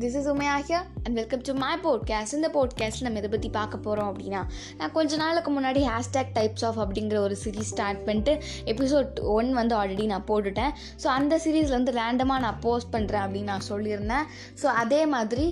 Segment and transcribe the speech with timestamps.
[0.00, 3.76] This is Umayya here and welcome to my podcast இந்த podcast நம்ம இதை பற்றி பார்க்க
[3.84, 4.40] போகிறோம் அப்படின்னா
[4.78, 8.32] நான் கொஞ்ச நாளுக்கு முன்னாடி ஹேஷ்டேக் டைப்ஸ் ஆஃப் அப்படிங்கிற ஒரு சீரீஸ் ஸ்டார்ட் பண்ணிட்டு
[8.72, 10.72] எபிசோட் ஒன் வந்து ஆல்ரெடி நான் போட்டுட்டேன்
[11.02, 14.26] ஸோ அந்த சீரீஸில் வந்து ரேண்டமாக நான் போஸ்ட் பண்ணுறேன் அப்படின்னு நான் சொல்லியிருந்தேன்
[14.62, 15.46] ஸோ அதே மாதிரி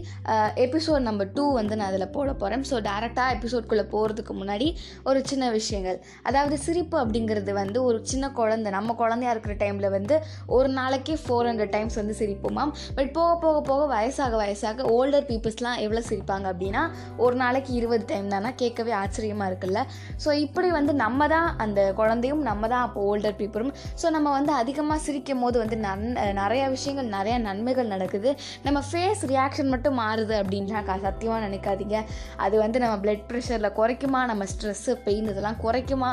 [0.66, 4.68] எபிசோட் நம்பர் டூ வந்து நான் அதில் போட போகிறேன் ஸோ டேரெக்டாக எபிசோட்குள்ளே போகிறதுக்கு முன்னாடி
[5.12, 5.98] ஒரு சின்ன விஷயங்கள்
[6.30, 10.18] அதாவது சிரிப்பு அப்படிங்கிறது வந்து ஒரு சின்ன குழந்தை நம்ம குழந்தையாக இருக்கிற டைமில் வந்து
[10.58, 15.44] ஒரு நாளைக்கே ஃபோர் ஹண்ட்ரட் டைம்ஸ் வந்து சிரிப்போமாம் பட் போக போக போக வயசாக வயசாக ஓல்டர் பீப்புள்
[15.46, 16.80] பீப்புள்ஸ்லாம் எவ்வளோ சிரிப்பாங்க அப்படின்னா
[17.24, 19.80] ஒரு நாளைக்கு இருபது டைம் தானே கேட்கவே ஆச்சரியமாக இருக்குல்ல
[20.22, 24.52] ஸோ இப்படி வந்து நம்ம தான் அந்த குழந்தையும் நம்ம தான் அப்போ ஓல்டர் பீப்புளும் ஸோ நம்ம வந்து
[24.60, 26.04] அதிகமாக சிரிக்கும் போது வந்து நன்
[26.40, 28.32] நிறையா விஷயங்கள் நிறையா நன்மைகள் நடக்குது
[28.66, 31.98] நம்ம ஃபேஸ் ரியாக்ஷன் மட்டும் மாறுது அப்படின்லாம் சத்தியமாக நினைக்காதீங்க
[32.46, 36.10] அது வந்து நம்ம பிளட் ப்ரெஷரில் குறைக்குமா நம்ம ஸ்ட்ரெஸ்ஸு பெயின் இதெல்லாம் குறைக்குமா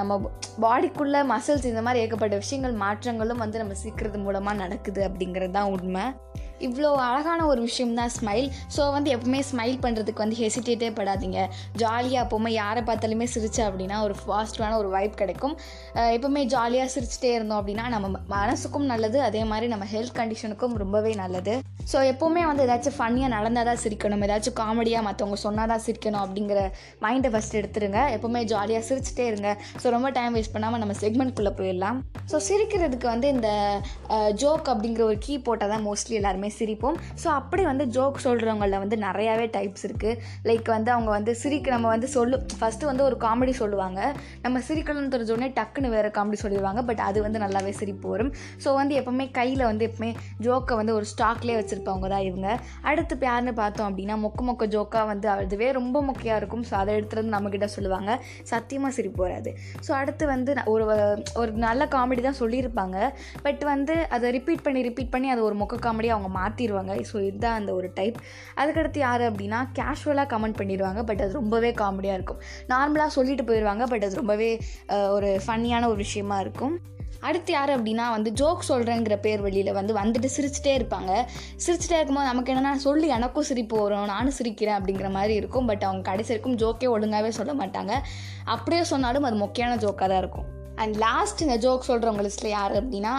[0.00, 0.20] நம்ம
[0.66, 6.04] பாடிக்குள்ளே மசில்ஸ் இந்த மாதிரி ஏகப்பட்ட விஷயங்கள் மாற்றங்களும் வந்து நம்ம சீக்கிரது மூலமாக நடக்குது அப்படிங்கிறது தான் உண்மை
[6.66, 11.40] இவ்வளோ அழகான ஒரு விஷயம் தான் ஸ்மைல் ஸோ வந்து எப்பவுமே ஸ்மைல் பண்ணுறதுக்கு வந்து ஹெசிடேட்டே படாதீங்க
[11.82, 15.56] ஜாலியாக எப்போவுமே யாரை பார்த்தாலுமே சிரிச்சா அப்படின்னா ஒரு பாசிட்டிவான ஒரு வைப் கிடைக்கும்
[16.16, 21.54] எப்போவுமே ஜாலியாக சிரிச்சிட்டே இருந்தோம் அப்படின்னா நம்ம மனசுக்கும் நல்லது அதே மாதிரி நம்ம ஹெல்த் கண்டிஷனுக்கும் ரொம்பவே நல்லது
[21.90, 26.60] ஸோ எப்போவுமே வந்து ஏதாச்சும் ஃபன்னியாக நடந்தால் தான் சிரிக்கணும் ஏதாச்சும் காமெடியாக மற்றவங்க சொன்னால் தான் சிரிக்கணும் அப்படிங்கிற
[27.04, 29.48] மைண்டை ஃபஸ்ட் எடுத்துருங்க எப்போவுமே ஜாலியாக சிரிச்சிட்டே இருங்க
[29.82, 31.98] ஸோ ரொம்ப டைம் வேஸ்ட் பண்ணாமல் நம்ம செக்மெண்ட்குள்ளே போயிடலாம்
[32.30, 33.50] ஸோ சிரிக்கிறதுக்கு வந்து இந்த
[34.42, 38.98] ஜோக் அப்படிங்கிற ஒரு கீ போட்டால் தான் மோஸ்ட்லி எல்லாருமே சிரிப்போம் ஸோ அப்படி வந்து ஜோக் சொல்கிறவங்களில் வந்து
[39.06, 40.18] நிறையாவே டைப்ஸ் இருக்குது
[40.50, 44.00] லைக் வந்து அவங்க வந்து சிரிக்க நம்ம வந்து சொல்லு ஃபஸ்ட்டு வந்து ஒரு காமெடி சொல்லுவாங்க
[44.46, 48.34] நம்ம சிரிக்கணும்னு தெரிஞ்சோடனே டக்குன்னு வேறு காமெடி சொல்லிடுவாங்க பட் அது வந்து நல்லாவே சிரிப்பு வரும்
[48.66, 50.12] ஸோ வந்து எப்போவுமே கையில் வந்து எப்பவுமே
[50.48, 52.48] ஜோக்கை வந்து ஒரு ஸ்டாக்லேயே வச்சு வச்சுருப்பவங்க தான் இவங்க
[52.90, 57.20] அடுத்து யாருன்னு பார்த்தோம் அப்படின்னா மொக்க மொக்க ஜோக்காக வந்து அதுவே ரொம்ப மொக்கையாக இருக்கும் ஸோ அதை எடுத்துகிட்டு
[57.22, 58.10] வந்து நம்மக்கிட்ட சொல்லுவாங்க
[58.52, 59.50] சத்தியமாக சிரிப்பு வராது
[59.86, 60.84] ஸோ அடுத்து வந்து ஒரு
[61.40, 62.98] ஒரு நல்ல காமெடி தான் சொல்லியிருப்பாங்க
[63.46, 67.58] பட் வந்து அதை ரிப்பீட் பண்ணி ரிப்பீட் பண்ணி அதை ஒரு மொக்க காமெடி அவங்க மாற்றிடுவாங்க ஸோ இதுதான்
[67.60, 68.18] அந்த ஒரு டைப்
[68.62, 72.42] அதுக்கடுத்து யார் அப்படின்னா கேஷுவலாக கமெண்ட் பண்ணிடுவாங்க பட் அது ரொம்பவே காமெடியாக இருக்கும்
[72.74, 74.50] நார்மலாக சொல்லிட்டு போயிடுவாங்க பட் அது ரொம்பவே
[75.18, 76.76] ஒரு ஃபன்னியான ஒரு விஷயமா இருக்கும்
[77.26, 81.12] அடுத்து யார் அப்படின்னா வந்து ஜோக் சொல்கிறேங்கிற பேர் வழியில் வந்து வந்துட்டு சிரிச்சிட்டே இருப்பாங்க
[81.64, 86.04] சிரிச்சிட்டே இருக்கும்போது நமக்கு என்னென்னா சொல்லி எனக்கும் சிரிப்பு வரும் நானும் சிரிக்கிறேன் அப்படிங்கிற மாதிரி இருக்கும் பட் அவங்க
[86.10, 87.92] கடைசி வரைக்கும் ஜோக்கே ஒழுங்காகவே சொல்ல மாட்டாங்க
[88.56, 90.46] அப்படியே சொன்னாலும் அது முக்கியமான ஜோக்காக தான் இருக்கும்
[90.82, 93.12] அண்ட் லாஸ்ட் இந்த ஜோக் சொல்கிறவங்க லிஸ்ட்டில் யார் அப்படின்னா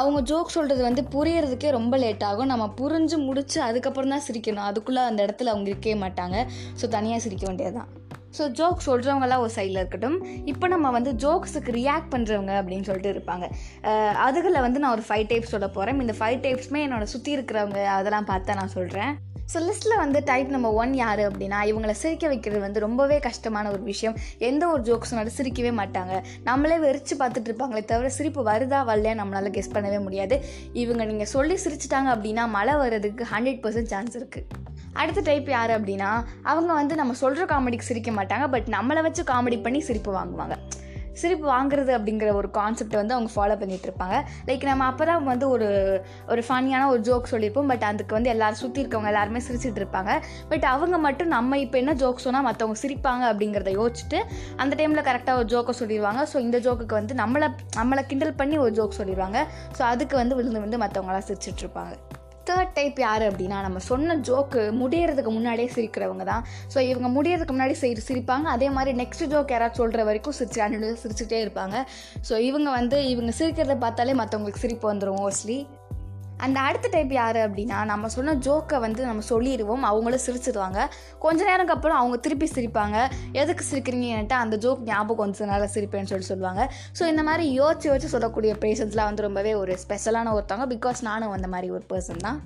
[0.00, 5.04] அவங்க ஜோக் சொல்கிறது வந்து புரியறதுக்கே ரொம்ப லேட் ஆகும் நம்ம புரிஞ்சு முடித்து அதுக்கப்புறம் தான் சிரிக்கணும் அதுக்குள்ளே
[5.10, 6.38] அந்த இடத்துல அவங்க இருக்கவே மாட்டாங்க
[6.82, 7.90] ஸோ தனியாக சிரிக்க வேண்டியது தான்
[8.36, 10.16] ஸோ ஜோக் சொல்கிறவங்களாம் ஒரு சைடில் இருக்கட்டும்
[10.52, 13.48] இப்போ நம்ம வந்து ஜோக்ஸுக்கு ரியாக்ட் பண்ணுறவங்க அப்படின்னு சொல்லிட்டு இருப்பாங்க
[14.28, 18.30] அதுகளில் வந்து நான் ஒரு ஃபைவ் டைப்ஸ் சொல்ல போகிறேன் இந்த ஃபைவ் டைப்ஸுமே என்னோட சுற்றி இருக்கிறவங்க அதெல்லாம்
[18.32, 19.12] பார்த்தா நான் சொல்கிறேன்
[19.52, 23.82] ஸோ லிஸ்ட்டில் வந்து டைப் நம்பர் ஒன் யார் அப்படின்னா இவங்களை சிரிக்க வைக்கிறது வந்து ரொம்பவே கஷ்டமான ஒரு
[23.90, 24.14] விஷயம்
[24.48, 26.12] எந்த ஒரு ஜோக்ஸ் நடு சிரிக்கவே மாட்டாங்க
[26.48, 30.36] நம்மளே வெறிச்சு பார்த்துட்டு இருப்பாங்களே தவிர சிரிப்பு வருதா வரலையா நம்மளால் கெஸ் பண்ணவே முடியாது
[30.84, 34.48] இவங்க நீங்கள் சொல்லி சிரிச்சிட்டாங்க அப்படின்னா மழை வர்றதுக்கு ஹண்ட்ரட் பர்சன்ட் சான்ஸ் இருக்குது
[35.02, 36.10] அடுத்த டைப் யார் அப்படின்னா
[36.52, 40.56] அவங்க வந்து நம்ம சொல்கிற காமெடிக்கு சிரிக்க மாட்டாங்க பட் நம்மளை வச்சு காமெடி பண்ணி சிரிப்பு வாங்குவாங்க
[41.20, 44.16] சிரிப்பு வாங்குறது அப்படிங்கிற ஒரு கான்செப்டை வந்து அவங்க ஃபாலோ பண்ணிகிட்டு இருப்பாங்க
[44.48, 45.68] லைக் நம்ம அப்போ தான் வந்து ஒரு
[46.32, 50.10] ஒரு ஃபனியான ஒரு ஜோக் சொல்லியிருப்போம் பட் அதுக்கு வந்து எல்லோரும் சுற்றி இருக்கவங்க எல்லாருமே சிரிச்சிட்டு இருப்பாங்க
[50.52, 54.20] பட் அவங்க மட்டும் நம்ம இப்போ என்ன ஜோக் சொன்னால் மற்றவங்க சிரிப்பாங்க அப்படிங்கிறத யோசிச்சுட்டு
[54.64, 57.48] அந்த டைமில் கரெக்டாக ஒரு ஜோக்கை சொல்லிடுவாங்க ஸோ இந்த ஜோக்குக்கு வந்து நம்மளை
[57.80, 59.38] நம்மளை கிண்டல் பண்ணி ஒரு ஜோக் சொல்லிடுவாங்க
[59.78, 61.94] ஸோ அதுக்கு வந்து விழுந்து விழுந்து மற்றவங்களாம் சிரிச்சிட்ருப்பாங்க
[62.48, 66.44] தேர்ட் டைப் யார் அப்படின்னா நம்ம சொன்ன ஜோக்கு முடியறதுக்கு முன்னாடியே சிரிக்கிறவங்க தான்
[66.74, 70.96] ஸோ இவங்க முடியறதுக்கு முன்னாடி சிரி சிரிப்பாங்க அதே மாதிரி நெக்ஸ்ட் ஜோக் யாராவது சொல்கிற வரைக்கும் சிரிச்சு கண்டினியூ
[71.04, 71.76] சிரிச்சுட்டே இருப்பாங்க
[72.30, 75.58] ஸோ இவங்க வந்து இவங்க சிரிக்கிறத பார்த்தாலே மற்றவங்களுக்கு சிரிப்பு வந்துடும் மோஸ்ட்லி
[76.44, 80.78] அந்த அடுத்த டைப் யார் அப்படின்னா நம்ம சொன்ன ஜோக்கை வந்து நம்ம சொல்லிடுவோம் அவங்களும் சிரிச்சிடுவாங்க
[81.24, 82.96] கொஞ்ச நேரம்க்கு அப்புறம் அவங்க திருப்பி சிரிப்பாங்க
[83.40, 86.64] எதுக்கு சிரிக்கிறீங்கன்ட்டு அந்த ஜோக் ஞாபகம் வந்து நேரம் சிரிப்பேன்னு சொல்லி சொல்லுவாங்க
[87.00, 91.50] ஸோ இந்த மாதிரி யோசிச்சு யோசிச்சு சொல்லக்கூடிய பேஷன்ஸ்லாம் வந்து ரொம்பவே ஒரு ஸ்பெஷலான ஒருத்தவங்க பிகாஸ் நானும் அந்த
[91.54, 92.40] மாதிரி ஒரு பர்சன் தான்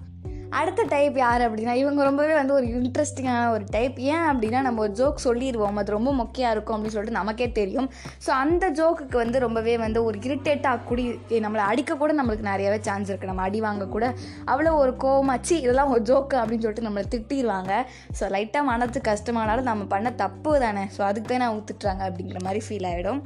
[0.58, 4.92] அடுத்த டைப் யார் அப்படின்னா இவங்க ரொம்பவே வந்து ஒரு இன்ட்ரெஸ்டிங்கான ஒரு டைப் ஏன் அப்படின்னா நம்ம ஒரு
[5.00, 7.88] ஜோக் சொல்லிடுவோம் அது ரொம்ப முக்கியம் இருக்கும் அப்படின்னு சொல்லிட்டு நமக்கே தெரியும்
[8.24, 11.04] ஸோ அந்த ஜோக்குக்கு வந்து ரொம்பவே வந்து ஒரு இரிட்டேட்டாக கூடி
[11.46, 14.06] நம்மளை அடிக்கக்கூட நம்மளுக்கு நிறையவே சான்ஸ் இருக்குது நம்ம அடி வாங்கக்கூட
[14.54, 17.72] அவ்வளோ ஒரு கோமாச்சு இதெல்லாம் ஒரு ஜோக்கு அப்படின்னு சொல்லிட்டு நம்மளை திட்டிடுவாங்க
[18.20, 22.62] ஸோ லைட்டாக மனது கஷ்டமானாலும் நம்ம பண்ண தப்பு தானே ஸோ அதுக்கு தான் நான் திட்டுறாங்க அப்படிங்கிற மாதிரி
[22.68, 23.22] ஃபீல் ஆகிடும்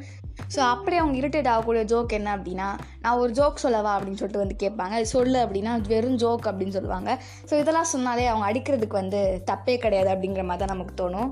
[0.55, 2.69] ஸோ அப்படி அவங்க இரிட்டேட் ஆகக்கூடிய ஜோக் என்ன அப்படின்னா
[3.03, 7.13] நான் ஒரு ஜோக் சொல்லவா அப்படின்னு சொல்லிட்டு வந்து கேட்பாங்க சொல்லு அப்படின்னா வெறும் ஜோக் அப்படின்னு சொல்லுவாங்க
[7.51, 9.23] ஸோ இதெல்லாம் சொன்னாலே அவங்க அடிக்கிறதுக்கு வந்து
[9.53, 11.31] தப்பே கிடையாது அப்படிங்கிற மாதிரி தான் நமக்கு தோணும்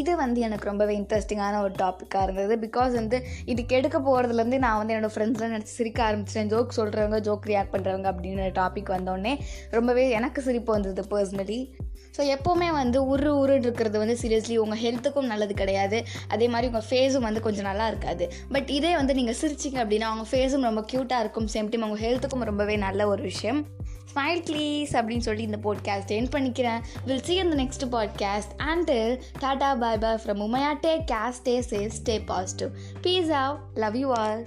[0.00, 3.18] இது வந்து எனக்கு ரொம்பவே இன்ட்ரெஸ்டிங்கான ஒரு டாப்பிக்காக இருந்தது பிகாஸ் வந்து
[3.52, 8.08] இது கெடுக்க போகிறதுலேருந்து நான் வந்து என்னோடய ஃப்ரெண்ட்ஸ்லாம் நினச்சி சிரிக்க ஆரம்பிச்சிட்டேன் ஜோக் சொல்கிறவங்க ஜோக் ரியாக்ட் பண்ணுறவங்க
[8.12, 9.34] அப்படின்ற டாபிக் வந்தோடனே
[9.76, 11.60] ரொம்பவே எனக்கு சிரிப்பு வந்தது பர்சனலி
[12.18, 15.98] ஸோ எப்போவுமே வந்து உரு உருன்னு இருக்கிறது வந்து சீரியஸ்லி உங்கள் ஹெல்த்துக்கும் நல்லது கிடையாது
[16.34, 18.24] அதே மாதிரி உங்கள் ஃபேஸும் வந்து கொஞ்சம் நல்லா இருக்காது
[18.54, 22.48] பட் இதே வந்து நீங்கள் சிரிச்சிங்க அப்படின்னா அவங்க ஃபேஸும் ரொம்ப க்யூட்டாக இருக்கும் சேம் டைம் உங்கள் ஹெல்த்துக்கும்
[22.50, 23.60] ரொம்பவே நல்ல ஒரு விஷயம்
[24.12, 28.92] ஸ்மைல் ப்ளீஸ் அப்படின்னு சொல்லி இந்த பாட்காஸ்ட் என் பண்ணிக்கிறேன் வில் சி இந்த next podcast and
[29.81, 32.71] bye bye from Umayya day case stay safe stay positive
[33.01, 34.41] peace out love you all